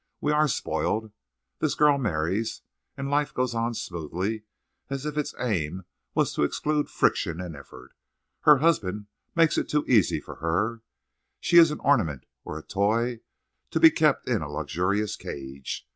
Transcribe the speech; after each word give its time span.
We 0.19 0.31
are 0.31 0.47
spoiled.... 0.47 1.11
This 1.59 1.75
girl 1.75 1.99
marries. 1.99 2.63
And 2.97 3.11
life 3.11 3.35
goes 3.35 3.53
on 3.53 3.75
smoothly, 3.75 4.45
as 4.89 5.05
if 5.05 5.15
its 5.15 5.35
aim 5.39 5.83
was 6.15 6.33
to 6.33 6.41
exclude 6.43 6.89
friction 6.89 7.39
and 7.39 7.55
effort. 7.55 7.93
Her 8.39 8.57
husband 8.57 9.05
makes 9.35 9.59
it 9.59 9.69
too 9.69 9.85
easy 9.87 10.19
for 10.19 10.37
her. 10.37 10.81
She 11.39 11.57
is 11.59 11.69
an 11.69 11.81
ornament, 11.81 12.25
or 12.43 12.57
a 12.57 12.63
toy, 12.65 13.19
to 13.69 13.79
be 13.79 13.91
kept 13.91 14.27
in 14.27 14.41
a 14.41 14.49
luxurious 14.49 15.15
cage. 15.15 15.87